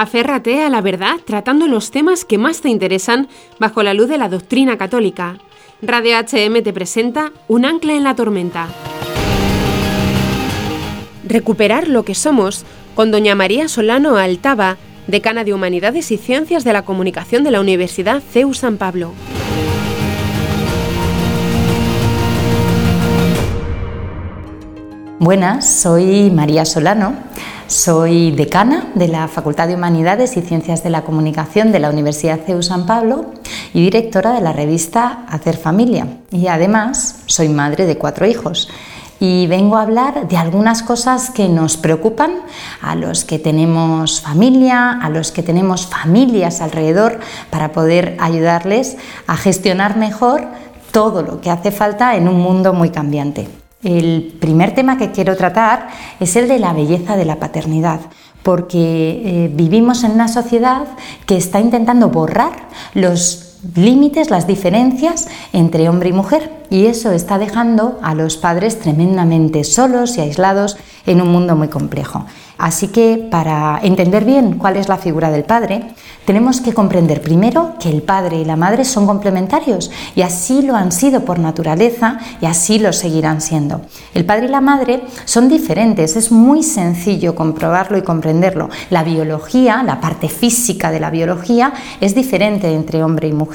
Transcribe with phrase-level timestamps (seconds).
[0.00, 4.16] Aférrate a la verdad tratando los temas que más te interesan bajo la luz de
[4.16, 5.36] la doctrina católica.
[5.82, 8.68] Radio HM te presenta Un ancla en la tormenta.
[11.28, 16.72] Recuperar lo que somos con doña María Solano Altava, decana de Humanidades y Ciencias de
[16.72, 19.12] la Comunicación de la Universidad CEU San Pablo.
[25.18, 27.14] Buenas, soy María Solano,
[27.70, 32.40] soy decana de la Facultad de Humanidades y Ciencias de la Comunicación de la Universidad
[32.44, 33.26] CEU San Pablo
[33.72, 36.08] y directora de la revista Hacer Familia.
[36.32, 38.68] Y además soy madre de cuatro hijos.
[39.20, 42.40] Y vengo a hablar de algunas cosas que nos preocupan
[42.82, 48.96] a los que tenemos familia, a los que tenemos familias alrededor, para poder ayudarles
[49.28, 50.48] a gestionar mejor
[50.90, 53.59] todo lo que hace falta en un mundo muy cambiante.
[53.82, 55.88] El primer tema que quiero tratar
[56.20, 58.00] es el de la belleza de la paternidad,
[58.42, 60.86] porque eh, vivimos en una sociedad
[61.26, 67.38] que está intentando borrar los límites, las diferencias entre hombre y mujer, y eso está
[67.38, 72.24] dejando a los padres tremendamente solos y aislados en un mundo muy complejo.
[72.58, 75.94] Así que para entender bien cuál es la figura del padre,
[76.26, 80.76] tenemos que comprender primero que el padre y la madre son complementarios y así lo
[80.76, 83.80] han sido por naturaleza y así lo seguirán siendo.
[84.12, 88.68] El padre y la madre son diferentes, es muy sencillo comprobarlo y comprenderlo.
[88.90, 91.72] La biología, la parte física de la biología
[92.02, 93.49] es diferente entre hombre y mujer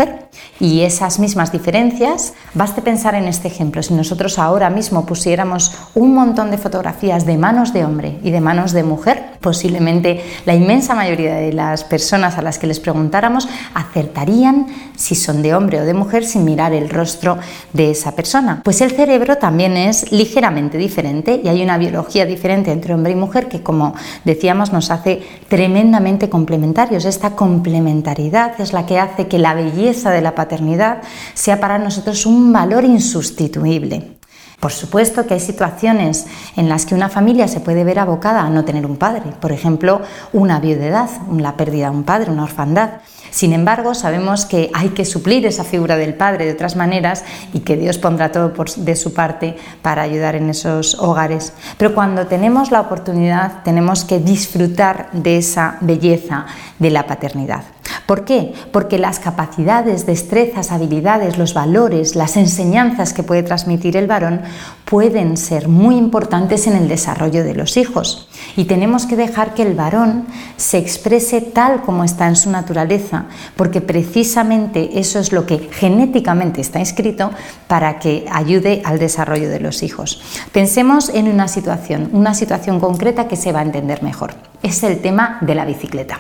[0.60, 6.14] y esas mismas diferencias, baste pensar en este ejemplo, si nosotros ahora mismo pusiéramos un
[6.14, 10.96] montón de fotografías de manos de hombre y de manos de mujer, posiblemente la inmensa
[10.96, 15.86] mayoría de las personas a las que les preguntáramos acertarían si son de hombre o
[15.86, 17.38] de mujer sin mirar el rostro
[17.74, 18.62] de esa persona.
[18.64, 23.16] Pues el cerebro también es ligeramente diferente y hay una biología diferente entre hombre y
[23.16, 27.06] mujer que, como decíamos, nos hace tremendamente complementarios.
[27.06, 31.02] Esta complementariedad es la que hace que la belleza de la paternidad
[31.36, 34.16] sea para nosotros un valor insustituible.
[34.60, 36.26] Por supuesto que hay situaciones
[36.56, 39.52] en las que una familia se puede ver abocada a no tener un padre, por
[39.52, 40.02] ejemplo,
[40.34, 43.02] una viudedad, la pérdida de un padre, una orfandad.
[43.30, 47.60] Sin embargo, sabemos que hay que suplir esa figura del padre de otras maneras y
[47.60, 51.54] que Dios pondrá todo de su parte para ayudar en esos hogares.
[51.78, 56.46] Pero cuando tenemos la oportunidad, tenemos que disfrutar de esa belleza
[56.80, 57.64] de la paternidad.
[58.06, 58.54] ¿Por qué?
[58.72, 64.42] Porque las capacidades, destrezas, habilidades, los valores, las enseñanzas que puede transmitir el varón
[64.86, 68.30] pueden ser muy importantes en el desarrollo de los hijos.
[68.56, 73.26] Y tenemos que dejar que el varón se exprese tal como está en su naturaleza,
[73.56, 77.32] porque precisamente eso es lo que genéticamente está inscrito
[77.68, 80.22] para que ayude al desarrollo de los hijos.
[80.52, 84.36] Pensemos en una situación, una situación concreta que se va a entender mejor.
[84.62, 86.20] Es el tema de la bicicleta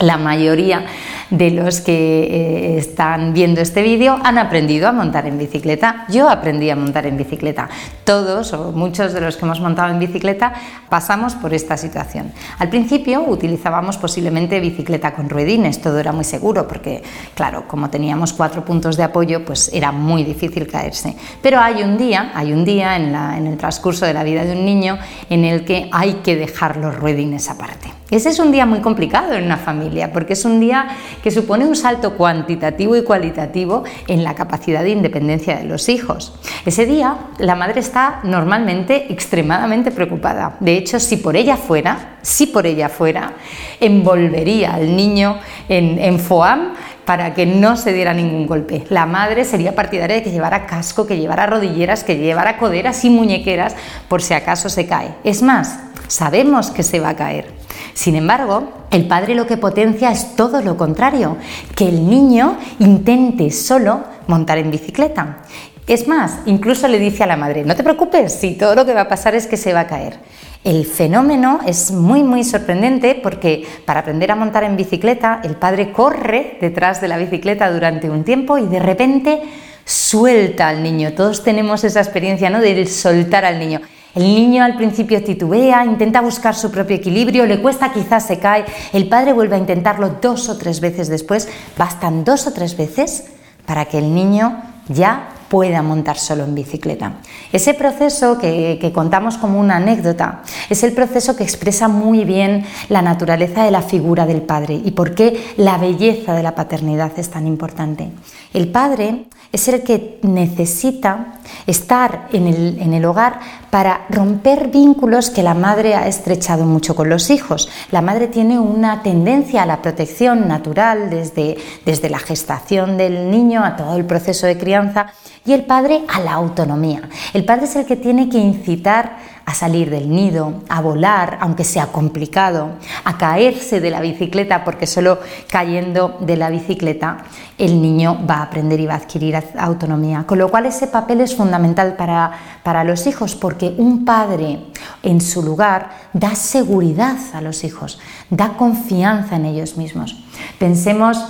[0.00, 0.86] la mayoría
[1.30, 6.06] de los que eh, están viendo este vídeo han aprendido a montar en bicicleta.
[6.08, 7.68] Yo aprendí a montar en bicicleta.
[8.04, 10.52] Todos o muchos de los que hemos montado en bicicleta
[10.88, 12.32] pasamos por esta situación.
[12.58, 17.02] Al principio utilizábamos posiblemente bicicleta con ruedines, todo era muy seguro porque,
[17.34, 21.14] claro, como teníamos cuatro puntos de apoyo, pues era muy difícil caerse.
[21.42, 24.52] Pero hay un día, hay un día en, en el transcurso de la vida de
[24.52, 24.98] un niño
[25.28, 27.97] en el que hay que dejar los ruedines aparte.
[28.10, 30.88] Ese es un día muy complicado en una familia porque es un día
[31.22, 36.32] que supone un salto cuantitativo y cualitativo en la capacidad de independencia de los hijos.
[36.64, 40.56] Ese día la madre está normalmente extremadamente preocupada.
[40.60, 43.34] De hecho, si por ella fuera, si por ella fuera,
[43.78, 45.38] envolvería al niño
[45.68, 46.72] en, en FOAM
[47.04, 48.84] para que no se diera ningún golpe.
[48.88, 53.10] La madre sería partidaria de que llevara casco, que llevara rodilleras, que llevara coderas y
[53.10, 53.76] muñequeras
[54.08, 55.14] por si acaso se cae.
[55.24, 57.57] Es más, sabemos que se va a caer.
[57.98, 61.36] Sin embargo, el padre lo que potencia es todo lo contrario,
[61.74, 65.38] que el niño intente solo montar en bicicleta.
[65.84, 68.94] Es más, incluso le dice a la madre, no te preocupes, si todo lo que
[68.94, 70.20] va a pasar es que se va a caer.
[70.62, 75.90] El fenómeno es muy muy sorprendente porque para aprender a montar en bicicleta el padre
[75.90, 79.42] corre detrás de la bicicleta durante un tiempo y de repente
[79.84, 81.14] suelta al niño.
[81.14, 82.60] Todos tenemos esa experiencia ¿no?
[82.60, 83.80] de soltar al niño.
[84.14, 88.64] El niño al principio titubea, intenta buscar su propio equilibrio, le cuesta, quizás se cae,
[88.92, 93.24] el padre vuelve a intentarlo dos o tres veces después, bastan dos o tres veces
[93.66, 97.14] para que el niño ya pueda montar solo en bicicleta.
[97.52, 102.64] Ese proceso que, que, contamos como una anécdota es el proceso que expresa muy bien
[102.88, 107.12] la naturaleza de la figura del padre y por qué la belleza de la paternidad
[107.18, 108.10] es tan importante.
[108.52, 113.40] El padre es el que necesita estar en el, hogar
[113.70, 117.68] para romper vínculos que la madre ha estrechado mucho con los hijos.
[117.90, 121.56] La madre tiene una tendencia a la protección natural desde,
[121.86, 125.06] desde la gestación del niño a todo el proceso de crianza
[125.46, 127.08] y el padre a la autonomía.
[127.32, 129.16] El padre es el que tiene que incitar
[129.48, 132.72] a salir del nido, a volar, aunque sea complicado,
[133.04, 137.24] a caerse de la bicicleta, porque solo cayendo de la bicicleta
[137.56, 140.24] el niño va a aprender y va a adquirir autonomía.
[140.26, 142.30] Con lo cual ese papel es fundamental para,
[142.62, 144.66] para los hijos, porque un padre
[145.02, 147.98] en su lugar da seguridad a los hijos,
[148.28, 150.22] da confianza en ellos mismos.
[150.58, 151.24] Pensemos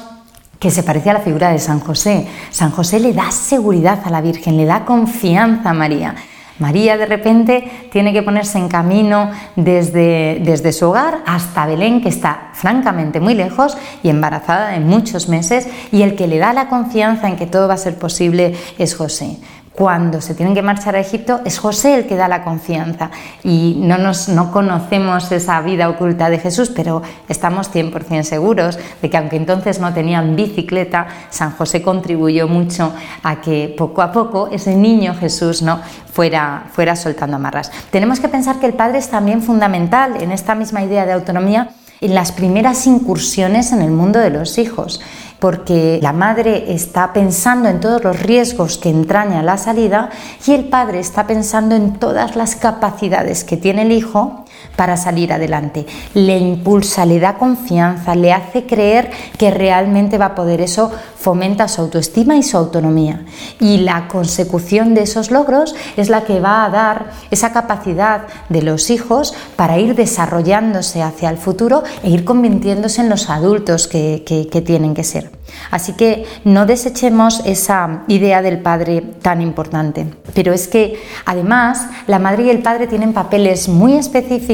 [0.58, 2.26] que se parece a la figura de San José.
[2.50, 6.16] San José le da seguridad a la Virgen, le da confianza a María.
[6.58, 12.08] María de repente tiene que ponerse en camino desde, desde, su hogar hasta Belén, que
[12.08, 16.68] está francamente muy lejos y embarazada de muchos meses, y el que le da la
[16.68, 19.38] confianza en que todo va a ser posible es José
[19.78, 23.12] cuando se tienen que marchar a Egipto, es José el que da la confianza.
[23.44, 29.08] Y no, nos, no conocemos esa vida oculta de Jesús, pero estamos 100% seguros de
[29.08, 32.92] que aunque entonces no tenían bicicleta, San José contribuyó mucho
[33.22, 35.78] a que poco a poco ese niño Jesús ¿no?
[36.12, 37.70] fuera, fuera soltando amarras.
[37.92, 41.70] Tenemos que pensar que el Padre es también fundamental en esta misma idea de autonomía
[42.00, 45.00] en las primeras incursiones en el mundo de los hijos
[45.38, 50.10] porque la madre está pensando en todos los riesgos que entraña la salida
[50.46, 54.44] y el padre está pensando en todas las capacidades que tiene el hijo
[54.76, 55.86] para salir adelante.
[56.14, 60.60] Le impulsa, le da confianza, le hace creer que realmente va a poder.
[60.60, 63.24] Eso fomenta su autoestima y su autonomía.
[63.60, 68.62] Y la consecución de esos logros es la que va a dar esa capacidad de
[68.62, 74.22] los hijos para ir desarrollándose hacia el futuro e ir convirtiéndose en los adultos que,
[74.24, 75.32] que tienen que ser.
[75.70, 80.06] Así que no desechemos esa idea del padre tan importante.
[80.34, 84.47] Pero es que además la madre y el padre tienen papeles muy específicos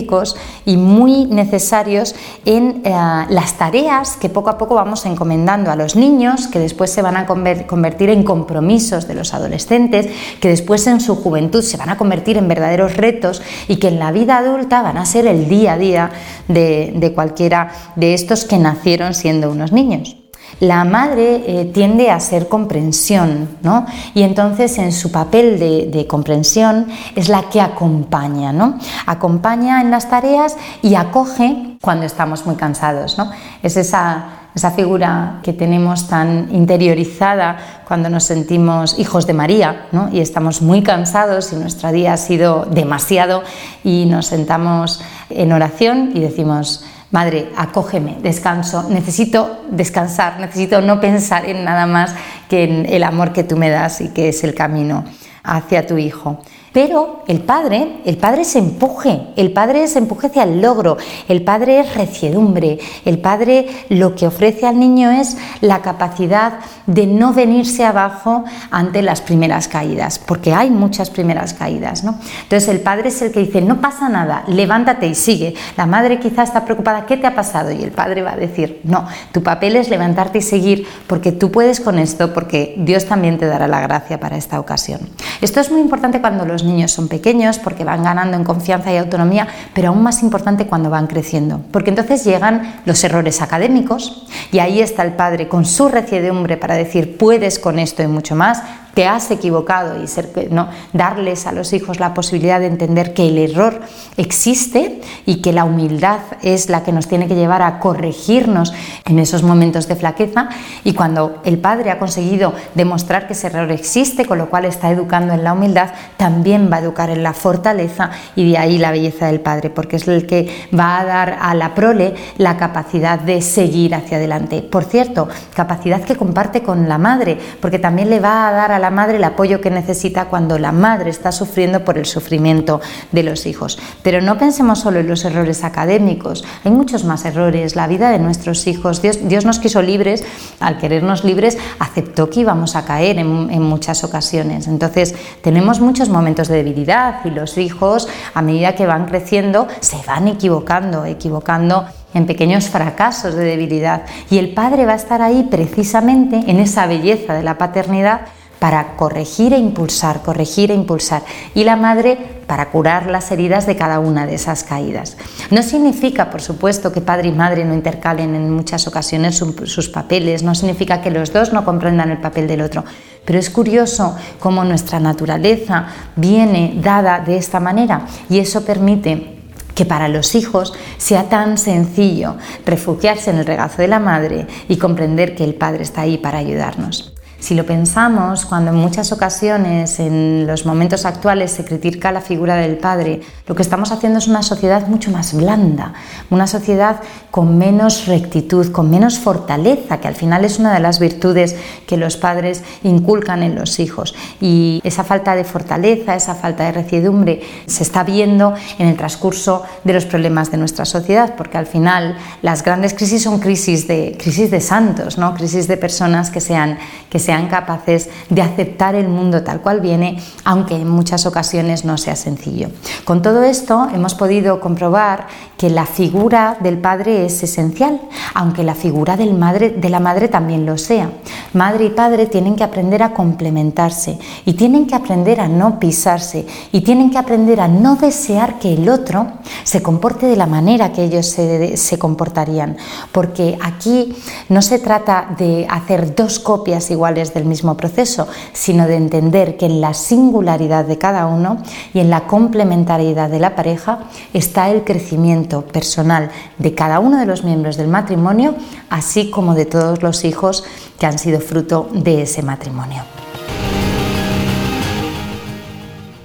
[0.64, 2.14] y muy necesarios
[2.44, 2.90] en eh,
[3.28, 7.16] las tareas que poco a poco vamos encomendando a los niños, que después se van
[7.16, 10.08] a convertir en compromisos de los adolescentes,
[10.40, 13.98] que después en su juventud se van a convertir en verdaderos retos y que en
[13.98, 16.10] la vida adulta van a ser el día a día
[16.48, 20.23] de cualquiera de estos que nacieron siendo unos niños.
[20.60, 23.86] La madre eh, tiende a ser comprensión, ¿no?
[24.14, 26.86] Y entonces en su papel de, comprensión
[27.16, 28.78] es la que acompaña, ¿no?
[29.06, 33.30] Acompaña en las tareas y acoge cuando estamos muy cansados, ¿no?
[33.62, 40.08] Es esa, esa figura que tenemos tan interiorizada cuando nos sentimos hijos de María ¿no?
[40.12, 43.42] y estamos muy cansados y nuestro día ha sido demasiado
[43.82, 46.84] y nos sentamos en oración y decimos,
[47.14, 52.12] Madre, acógeme, descanso, necesito descansar, necesito no pensar en nada más
[52.48, 55.04] que en el amor que tú me das y que es el camino
[55.44, 56.42] hacia tu hijo.
[56.74, 60.96] Pero el padre, el padre se empuje, el padre se empuje hacia el logro,
[61.28, 66.54] el padre es reciedumbre, el padre lo que ofrece al niño es la capacidad
[66.86, 72.18] de no venirse abajo ante las primeras caídas, porque hay muchas primeras caídas, ¿no?
[72.42, 75.54] Entonces el padre es el que dice, no pasa nada, levántate y sigue.
[75.76, 77.70] La madre quizá está preocupada, ¿qué te ha pasado?
[77.70, 81.52] Y el padre va a decir, no, tu papel es levantarte y seguir, porque tú
[81.52, 84.98] puedes con esto, porque Dios también te dará la gracia para esta ocasión.
[85.40, 88.96] Esto es muy importante cuando los niños son pequeños porque van ganando en confianza y
[88.96, 94.58] autonomía, pero aún más importante cuando van creciendo, porque entonces llegan los errores académicos y
[94.58, 98.62] ahí está el padre con su reciedumbre para decir puedes con esto y mucho más,
[98.94, 100.68] te has equivocado y ser, ¿no?
[100.92, 103.80] darles a los hijos la posibilidad de entender que el error
[104.16, 108.72] existe y que la humildad es la que nos tiene que llevar a corregirnos
[109.04, 110.48] en esos momentos de flaqueza
[110.84, 114.90] y cuando el padre ha conseguido demostrar que ese error existe, con lo cual está
[114.90, 118.90] educando en la humildad, también va a educar en la fortaleza y de ahí la
[118.90, 123.18] belleza del padre, porque es el que va a dar a la prole la capacidad
[123.18, 124.62] de seguir hacia adelante.
[124.62, 128.78] Por cierto, capacidad que comparte con la madre, porque también le va a dar a
[128.78, 132.80] la madre el apoyo que necesita cuando la madre está sufriendo por el sufrimiento
[133.12, 133.78] de los hijos.
[134.02, 137.76] Pero no pensemos solo en los errores académicos, hay muchos más errores.
[137.76, 140.24] La vida de nuestros hijos, Dios, Dios nos quiso libres,
[140.60, 144.66] al querernos libres, aceptó que íbamos a caer en, en muchas ocasiones.
[144.68, 149.98] Entonces, tenemos muchos momentos de debilidad y los hijos, a medida que van creciendo, se
[150.06, 154.02] van equivocando, equivocando en pequeños fracasos de debilidad.
[154.30, 158.22] Y el padre va a estar ahí precisamente en esa belleza de la paternidad
[158.58, 161.22] para corregir e impulsar, corregir e impulsar.
[161.54, 165.16] Y la madre para curar las heridas de cada una de esas caídas.
[165.50, 170.42] No significa, por supuesto, que padre y madre no intercalen en muchas ocasiones sus papeles,
[170.42, 172.84] no significa que los dos no comprendan el papel del otro,
[173.24, 179.34] pero es curioso cómo nuestra naturaleza viene dada de esta manera y eso permite
[179.74, 184.76] que para los hijos sea tan sencillo refugiarse en el regazo de la madre y
[184.76, 187.13] comprender que el padre está ahí para ayudarnos.
[187.44, 192.56] Si lo pensamos, cuando en muchas ocasiones en los momentos actuales se critica la figura
[192.56, 195.92] del padre, lo que estamos haciendo es una sociedad mucho más blanda,
[196.30, 200.98] una sociedad con menos rectitud, con menos fortaleza, que al final es una de las
[200.98, 201.54] virtudes
[201.86, 204.14] que los padres inculcan en los hijos.
[204.40, 209.64] Y esa falta de fortaleza, esa falta de recidumbre se está viendo en el transcurso
[209.84, 214.16] de los problemas de nuestra sociedad, porque al final las grandes crisis son crisis de,
[214.18, 215.34] crisis de santos, ¿no?
[215.34, 216.78] crisis de personas que sean,
[217.10, 221.98] que sean capaces de aceptar el mundo tal cual viene, aunque en muchas ocasiones no
[221.98, 222.68] sea sencillo.
[223.04, 225.26] Con todo esto hemos podido comprobar
[225.56, 228.00] que la figura del padre es esencial,
[228.34, 231.10] aunque la figura del madre, de la madre también lo sea.
[231.52, 236.46] Madre y padre tienen que aprender a complementarse y tienen que aprender a no pisarse
[236.72, 239.26] y tienen que aprender a no desear que el otro
[239.62, 242.76] se comporte de la manera que ellos se comportarían,
[243.12, 244.14] porque aquí
[244.48, 249.66] no se trata de hacer dos copias iguales del mismo proceso, sino de entender que
[249.66, 251.58] en la singularidad de cada uno
[251.94, 254.00] y en la complementariedad de la pareja
[254.32, 258.54] está el crecimiento personal de cada uno de los miembros del matrimonio,
[258.90, 260.64] así como de todos los hijos
[260.98, 263.02] que han sido fruto de ese matrimonio.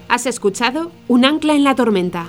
[0.09, 2.25] Has escuchado Un ancla en la tormenta